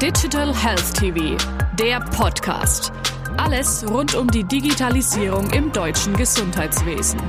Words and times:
Digital 0.00 0.54
Health 0.56 0.94
TV, 0.94 1.36
der 1.78 2.00
Podcast. 2.00 2.90
Alles 3.36 3.84
rund 3.86 4.14
um 4.14 4.28
die 4.28 4.44
Digitalisierung 4.44 5.50
im 5.50 5.70
deutschen 5.72 6.16
Gesundheitswesen. 6.16 7.20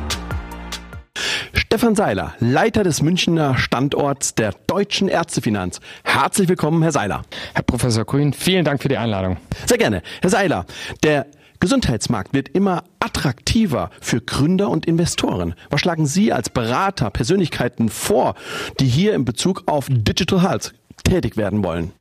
Stefan 1.51 1.95
Seiler, 1.95 2.33
Leiter 2.39 2.85
des 2.85 3.01
Münchner 3.01 3.57
Standorts 3.57 4.35
der 4.35 4.53
Deutschen 4.67 5.09
Ärztefinanz. 5.09 5.81
Herzlich 6.05 6.47
willkommen, 6.47 6.81
Herr 6.81 6.93
Seiler. 6.93 7.23
Herr 7.53 7.63
Professor 7.63 8.05
Grün, 8.05 8.31
vielen 8.31 8.63
Dank 8.63 8.81
für 8.81 8.87
die 8.87 8.97
Einladung. 8.97 9.35
Sehr 9.65 9.77
gerne. 9.77 10.01
Herr 10.21 10.29
Seiler, 10.29 10.65
der 11.03 11.27
Gesundheitsmarkt 11.59 12.33
wird 12.33 12.47
immer 12.47 12.85
attraktiver 13.01 13.89
für 13.99 14.21
Gründer 14.21 14.69
und 14.69 14.85
Investoren. 14.85 15.55
Was 15.69 15.81
schlagen 15.81 16.05
Sie 16.05 16.31
als 16.31 16.49
Berater, 16.49 17.09
Persönlichkeiten 17.09 17.89
vor, 17.89 18.35
die 18.79 18.87
hier 18.87 19.13
in 19.13 19.25
Bezug 19.25 19.63
auf 19.65 19.87
Digital 19.89 20.41
Health 20.41 20.73
tätig 21.03 21.35
werden 21.35 21.65
wollen? 21.65 21.91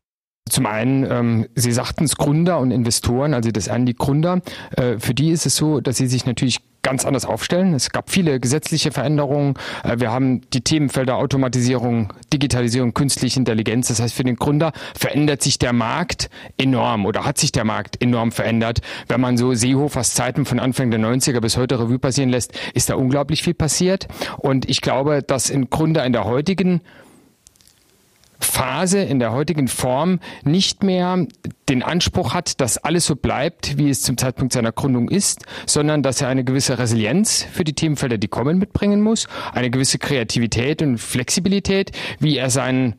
Zum 0.50 0.66
einen, 0.66 1.10
ähm, 1.10 1.46
Sie 1.54 1.72
sagten 1.72 2.04
es 2.04 2.16
Gründer 2.16 2.58
und 2.58 2.70
Investoren, 2.72 3.34
also 3.34 3.50
das 3.50 3.68
einen 3.68 3.86
die 3.86 3.94
Gründer. 3.94 4.42
Äh, 4.76 4.98
für 4.98 5.14
die 5.14 5.30
ist 5.30 5.46
es 5.46 5.56
so, 5.56 5.80
dass 5.80 5.96
sie 5.96 6.06
sich 6.06 6.26
natürlich 6.26 6.60
ganz 6.82 7.04
anders 7.04 7.24
aufstellen. 7.24 7.74
Es 7.74 7.90
gab 7.90 8.10
viele 8.10 8.40
gesetzliche 8.40 8.90
Veränderungen. 8.90 9.54
Äh, 9.84 10.00
wir 10.00 10.10
haben 10.10 10.42
die 10.52 10.62
Themenfelder 10.62 11.16
Automatisierung, 11.16 12.12
Digitalisierung, 12.32 12.94
künstliche 12.94 13.38
Intelligenz. 13.38 13.88
Das 13.88 14.00
heißt, 14.00 14.14
für 14.14 14.24
den 14.24 14.36
Gründer 14.36 14.72
verändert 14.98 15.42
sich 15.42 15.58
der 15.58 15.72
Markt 15.72 16.30
enorm 16.58 17.06
oder 17.06 17.24
hat 17.24 17.38
sich 17.38 17.52
der 17.52 17.64
Markt 17.64 18.02
enorm 18.02 18.32
verändert. 18.32 18.80
Wenn 19.08 19.20
man 19.20 19.36
so 19.36 19.54
Seehofers 19.54 20.14
Zeiten 20.14 20.44
von 20.44 20.58
Anfang 20.58 20.90
der 20.90 21.00
90er 21.00 21.40
bis 21.40 21.56
heute 21.56 21.78
Revue 21.78 21.98
passieren 21.98 22.30
lässt, 22.30 22.58
ist 22.74 22.90
da 22.90 22.94
unglaublich 22.94 23.42
viel 23.42 23.54
passiert. 23.54 24.08
Und 24.38 24.68
ich 24.68 24.80
glaube, 24.80 25.22
dass 25.22 25.50
ein 25.50 25.70
Gründer 25.70 26.04
in 26.04 26.12
der 26.12 26.24
heutigen 26.24 26.80
Phase 28.50 28.98
in 28.98 29.18
der 29.18 29.32
heutigen 29.32 29.68
Form 29.68 30.18
nicht 30.42 30.82
mehr 30.82 31.26
den 31.68 31.82
Anspruch 31.82 32.34
hat, 32.34 32.60
dass 32.60 32.78
alles 32.78 33.06
so 33.06 33.14
bleibt, 33.14 33.78
wie 33.78 33.88
es 33.88 34.02
zum 34.02 34.18
Zeitpunkt 34.18 34.52
seiner 34.52 34.72
Gründung 34.72 35.08
ist, 35.08 35.44
sondern 35.66 36.02
dass 36.02 36.20
er 36.20 36.28
eine 36.28 36.44
gewisse 36.44 36.78
Resilienz 36.78 37.46
für 37.52 37.64
die 37.64 37.74
Themenfelder, 37.74 38.18
die 38.18 38.28
kommen, 38.28 38.58
mitbringen 38.58 39.02
muss, 39.02 39.28
eine 39.52 39.70
gewisse 39.70 39.98
Kreativität 39.98 40.82
und 40.82 40.98
Flexibilität, 40.98 41.92
wie 42.18 42.36
er 42.36 42.50
sein 42.50 42.96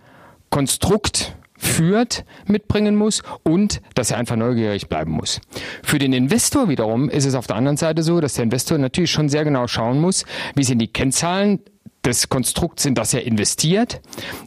Konstrukt 0.50 1.36
führt, 1.58 2.26
mitbringen 2.48 2.96
muss 2.96 3.22
und 3.44 3.82
dass 3.94 4.12
er 4.12 4.18
einfach 4.18 4.36
neugierig 4.36 4.90
bleiben 4.90 5.12
muss. 5.12 5.42
Für 5.84 6.00
den 6.00 6.12
Investor 6.14 6.70
wiederum 6.70 7.10
ist 7.10 7.26
es 7.26 7.36
auf 7.36 7.46
der 7.46 7.56
anderen 7.56 7.78
Seite 7.78 8.04
so, 8.04 8.20
dass 8.20 8.34
der 8.34 8.44
Investor 8.44 8.78
natürlich 8.78 9.12
schon 9.12 9.30
sehr 9.30 9.44
genau 9.44 9.68
schauen 9.68 10.00
muss, 10.00 10.26
wie 10.56 10.64
sind 10.64 10.80
die 10.80 10.88
Kennzahlen 10.88 11.60
des 12.06 12.30
Konstrukts, 12.30 12.86
in 12.86 12.96
das 12.96 13.14
er 13.14 13.26
investiert? 13.26 14.02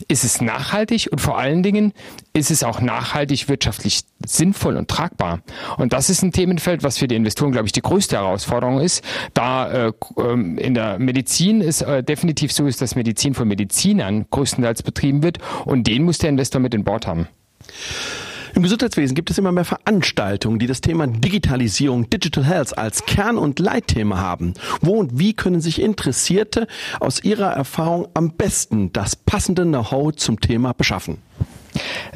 Ist 0.09 0.25
es 0.25 0.41
nachhaltig 0.41 1.09
und 1.11 1.21
vor 1.21 1.39
allen 1.39 1.63
Dingen 1.63 1.93
ist 2.33 2.51
es 2.51 2.65
auch 2.65 2.81
nachhaltig 2.81 3.49
wirtschaftlich 3.49 4.03
sinnvoll 4.25 4.77
und 4.77 4.89
tragbar? 4.89 5.41
Und 5.77 5.93
das 5.93 6.11
ist 6.11 6.23
ein 6.23 6.33
Themenfeld, 6.33 6.83
was 6.83 6.99
für 6.99 7.09
die 7.09 7.15
Investoren, 7.15 7.53
glaube 7.53 7.67
ich, 7.67 7.73
die 7.73 7.83
größte 7.83 8.17
Herausforderung 8.17 8.81
ist. 8.81 9.05
Da 9.35 9.89
äh, 9.89 9.93
ähm, 10.19 10.59
in 10.59 10.75
der 10.75 10.99
Medizin 10.99 11.61
ist 11.61 11.83
äh, 11.83 12.03
definitiv 12.03 12.53
so 12.53 12.67
ist, 12.67 12.81
dass 12.81 12.97
Medizin 12.97 13.35
von 13.35 13.47
Medizinern 13.47 14.27
größtenteils 14.31 14.83
betrieben 14.83 15.23
wird 15.23 15.39
und 15.65 15.87
den 15.87 16.05
muss 16.05 16.19
der 16.19 16.31
Investor 16.31 16.61
mit 16.61 16.75
in 16.75 16.85
Bord 16.85 17.07
haben. 17.07 17.29
Im 18.55 18.63
Gesundheitswesen 18.63 19.17
gibt 19.17 19.31
es 19.31 19.39
immer 19.39 19.51
mehr 19.51 19.65
Veranstaltungen, 19.65 20.61
die 20.61 20.69
das 20.69 20.81
Thema 20.81 21.09
Digitalisierung, 21.09 22.09
Digital 22.09 22.45
Health 22.45 22.79
als 22.79 23.05
Kern- 23.05 23.37
und 23.37 23.59
Leitthema 23.59 24.19
haben. 24.19 24.55
Wo 24.81 24.93
und 24.93 25.19
wie 25.19 25.35
können 25.35 25.61
sich 25.61 25.83
Interessierte 25.83 26.69
aus 27.01 27.25
ihrer 27.25 27.51
Erfahrung 27.51 28.07
am 28.15 28.31
besten 28.31 28.93
das 28.93 29.17
passende 29.17 29.65
Know-how 29.65 30.15
zum 30.15 30.39
Thema 30.39 30.73
beschaffen? 30.73 31.19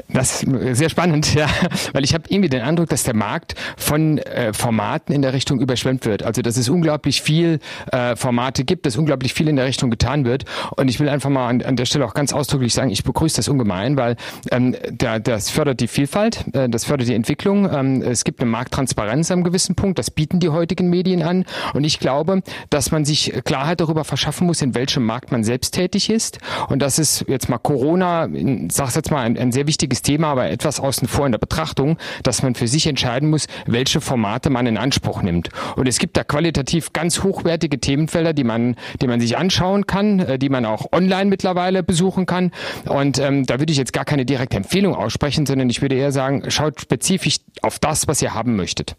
Das 0.08 0.42
ist 0.42 0.78
sehr 0.78 0.88
spannend, 0.88 1.34
ja, 1.38 1.48
weil 1.92 2.04
ich 2.04 2.14
habe 2.14 2.24
irgendwie 2.28 2.48
den 2.48 2.62
Eindruck, 2.62 2.88
dass 2.88 3.02
der 3.02 3.14
Markt 3.14 3.54
von 3.76 4.18
äh, 4.18 4.52
Formaten 4.52 5.14
in 5.14 5.22
der 5.22 5.32
Richtung 5.32 5.60
überschwemmt 5.60 6.04
wird. 6.04 6.22
Also 6.22 6.42
dass 6.42 6.56
es 6.56 6.68
unglaublich 6.68 7.22
viel 7.22 7.60
äh, 7.92 8.16
Formate 8.16 8.64
gibt, 8.64 8.86
dass 8.86 8.96
unglaublich 8.96 9.34
viel 9.34 9.48
in 9.48 9.56
der 9.56 9.66
Richtung 9.66 9.90
getan 9.90 10.24
wird. 10.24 10.44
Und 10.76 10.88
ich 10.88 11.00
will 11.00 11.08
einfach 11.08 11.30
mal 11.30 11.48
an, 11.48 11.62
an 11.62 11.76
der 11.76 11.84
Stelle 11.84 12.04
auch 12.04 12.14
ganz 12.14 12.32
ausdrücklich 12.32 12.74
sagen, 12.74 12.90
ich 12.90 13.04
begrüße 13.04 13.36
das 13.36 13.48
ungemein, 13.48 13.96
weil 13.96 14.16
ähm, 14.50 14.76
der, 14.88 15.20
das 15.20 15.50
fördert 15.50 15.80
die 15.80 15.88
Vielfalt, 15.88 16.44
äh, 16.54 16.68
das 16.68 16.84
fördert 16.84 17.08
die 17.08 17.14
Entwicklung. 17.14 17.70
Ähm, 17.72 18.02
es 18.02 18.24
gibt 18.24 18.40
eine 18.40 18.50
Markttransparenz 18.50 19.30
am 19.30 19.44
gewissen 19.44 19.74
Punkt, 19.74 19.98
das 19.98 20.10
bieten 20.10 20.40
die 20.40 20.48
heutigen 20.48 20.88
Medien 20.88 21.22
an. 21.22 21.44
Und 21.74 21.84
ich 21.84 21.98
glaube, 21.98 22.42
dass 22.70 22.90
man 22.90 23.04
sich 23.04 23.32
Klarheit 23.44 23.80
darüber 23.80 24.04
verschaffen 24.04 24.46
muss, 24.46 24.62
in 24.62 24.74
welchem 24.74 25.04
Markt 25.04 25.32
man 25.32 25.44
selbst 25.44 25.74
tätig 25.74 26.10
ist. 26.10 26.38
Und 26.68 26.80
das 26.80 26.98
ist 26.98 27.24
jetzt 27.28 27.48
mal 27.48 27.58
Corona, 27.58 28.28
sag's 28.70 28.94
jetzt 28.94 29.10
mal, 29.10 29.22
ein, 29.22 29.36
ein 29.36 29.47
sehr 29.52 29.66
wichtiges 29.66 30.02
Thema, 30.02 30.28
aber 30.28 30.50
etwas 30.50 30.80
außen 30.80 31.08
vor 31.08 31.26
in 31.26 31.32
der 31.32 31.38
Betrachtung, 31.38 31.98
dass 32.22 32.42
man 32.42 32.54
für 32.54 32.68
sich 32.68 32.86
entscheiden 32.86 33.30
muss, 33.30 33.46
welche 33.66 34.00
Formate 34.00 34.50
man 34.50 34.66
in 34.66 34.76
Anspruch 34.76 35.22
nimmt. 35.22 35.50
Und 35.76 35.86
es 35.88 35.98
gibt 35.98 36.16
da 36.16 36.24
qualitativ 36.24 36.92
ganz 36.92 37.22
hochwertige 37.22 37.80
Themenfelder, 37.80 38.32
die 38.32 38.44
man, 38.44 38.76
die 39.00 39.06
man 39.06 39.20
sich 39.20 39.36
anschauen 39.36 39.86
kann, 39.86 40.20
äh, 40.20 40.38
die 40.38 40.48
man 40.48 40.64
auch 40.64 40.92
online 40.92 41.26
mittlerweile 41.26 41.82
besuchen 41.82 42.26
kann. 42.26 42.52
Und 42.86 43.18
ähm, 43.18 43.44
da 43.46 43.58
würde 43.58 43.72
ich 43.72 43.78
jetzt 43.78 43.92
gar 43.92 44.04
keine 44.04 44.24
direkte 44.24 44.56
Empfehlung 44.56 44.94
aussprechen, 44.94 45.46
sondern 45.46 45.70
ich 45.70 45.82
würde 45.82 45.96
eher 45.96 46.12
sagen, 46.12 46.50
schaut 46.50 46.80
spezifisch 46.80 47.38
auf 47.62 47.78
das, 47.78 48.08
was 48.08 48.22
ihr 48.22 48.34
haben 48.34 48.56
möchtet. 48.56 48.96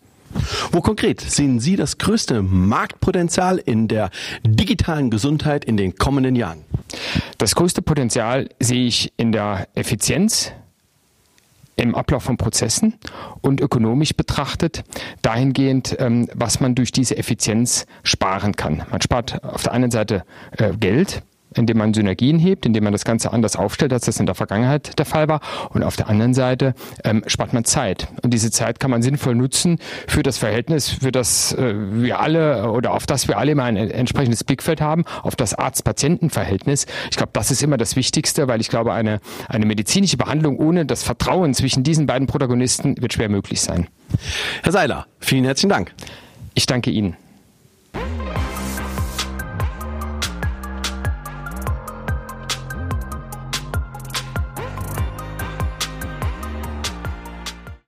Wo 0.71 0.81
konkret 0.81 1.21
sehen 1.21 1.59
Sie 1.59 1.75
das 1.75 1.97
größte 1.97 2.41
Marktpotenzial 2.41 3.57
in 3.57 3.87
der 3.87 4.11
digitalen 4.45 5.09
Gesundheit 5.09 5.65
in 5.65 5.77
den 5.77 5.95
kommenden 5.95 6.35
Jahren? 6.35 6.63
Das 7.39 7.55
größte 7.55 7.81
Potenzial 7.81 8.49
sehe 8.59 8.85
ich 8.85 9.13
in 9.15 9.31
der 9.31 9.69
Effizienz 9.73 10.51
im 11.77 11.95
Ablauf 11.95 12.23
von 12.23 12.35
Prozessen 12.35 12.95
und 13.39 13.61
ökonomisch 13.61 14.13
betrachtet 14.13 14.83
dahingehend, 15.21 15.95
ähm, 15.99 16.27
was 16.33 16.59
man 16.59 16.75
durch 16.75 16.91
diese 16.91 17.15
Effizienz 17.15 17.85
sparen 18.03 18.57
kann. 18.57 18.83
Man 18.91 19.01
spart 19.01 19.41
auf 19.41 19.63
der 19.63 19.71
einen 19.71 19.89
Seite 19.89 20.25
äh, 20.51 20.73
Geld, 20.75 21.23
indem 21.55 21.77
man 21.77 21.93
Synergien 21.93 22.39
hebt, 22.39 22.65
indem 22.65 22.83
man 22.83 22.93
das 22.93 23.05
Ganze 23.05 23.31
anders 23.31 23.55
aufstellt, 23.55 23.93
als 23.93 24.05
das 24.05 24.19
in 24.19 24.25
der 24.25 24.35
Vergangenheit 24.35 24.97
der 24.99 25.05
Fall 25.05 25.27
war. 25.27 25.41
Und 25.69 25.83
auf 25.83 25.95
der 25.95 26.09
anderen 26.09 26.33
Seite 26.33 26.73
ähm, 27.03 27.23
spart 27.27 27.53
man 27.53 27.65
Zeit. 27.65 28.07
Und 28.21 28.33
diese 28.33 28.51
Zeit 28.51 28.79
kann 28.79 28.91
man 28.91 29.01
sinnvoll 29.01 29.35
nutzen 29.35 29.79
für 30.07 30.23
das 30.23 30.37
Verhältnis, 30.37 30.89
für 30.89 31.11
das 31.11 31.53
äh, 31.53 31.73
wir 31.75 32.19
alle 32.19 32.71
oder 32.71 32.93
auf 32.93 33.05
das 33.05 33.27
wir 33.27 33.37
alle 33.37 33.51
immer 33.51 33.63
ein 33.63 33.77
entsprechendes 33.77 34.43
Blickfeld 34.43 34.81
haben, 34.81 35.05
auf 35.23 35.35
das 35.35 35.53
Arzt-Patienten-Verhältnis. 35.53 36.85
Ich 37.09 37.17
glaube, 37.17 37.31
das 37.33 37.51
ist 37.51 37.63
immer 37.63 37.77
das 37.77 37.95
Wichtigste, 37.95 38.47
weil 38.47 38.61
ich 38.61 38.69
glaube, 38.69 38.93
eine, 38.93 39.19
eine 39.47 39.65
medizinische 39.65 40.17
Behandlung 40.17 40.57
ohne 40.57 40.85
das 40.85 41.03
Vertrauen 41.03 41.53
zwischen 41.53 41.83
diesen 41.83 42.05
beiden 42.05 42.27
Protagonisten 42.27 43.01
wird 43.01 43.13
schwer 43.13 43.29
möglich 43.29 43.61
sein. 43.61 43.87
Herr 44.63 44.71
Seiler, 44.71 45.07
vielen 45.19 45.45
herzlichen 45.45 45.69
Dank. 45.69 45.93
Ich 46.53 46.65
danke 46.65 46.91
Ihnen. 46.91 47.28